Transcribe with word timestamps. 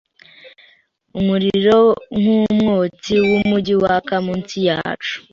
umuriro 1.19 1.79
nkumwotsi 2.19 3.13
wumujyi 3.27 3.75
wakamunsi 3.83 4.57
yacu 4.67 5.15